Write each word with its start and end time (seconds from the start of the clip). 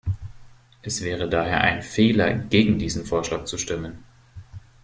Es 0.81 1.03
wäre 1.03 1.29
daher 1.29 1.61
ein 1.61 1.83
Fehler, 1.83 2.33
gegen 2.33 2.79
diesen 2.79 3.05
Vorschlag 3.05 3.43
zu 3.45 3.59
stimmen. 3.59 4.03